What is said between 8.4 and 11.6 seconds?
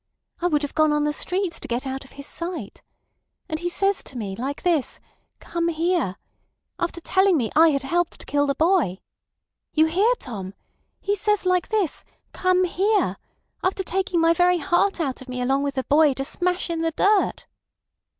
the boy. You hear, Tom? He says